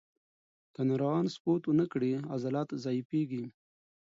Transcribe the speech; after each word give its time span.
که 0.73 0.81
ناروغان 0.89 1.25
سپورت 1.35 1.63
ونه 1.67 1.85
کړي، 1.93 2.11
عضلات 2.35 2.69
ضعیفېږي. 2.83 3.45